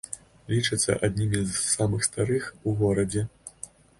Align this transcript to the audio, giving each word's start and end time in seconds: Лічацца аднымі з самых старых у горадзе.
Лічацца 0.53 0.95
аднымі 1.07 1.41
з 1.51 1.61
самых 1.75 2.07
старых 2.09 2.49
у 2.71 2.75
горадзе. 2.83 3.27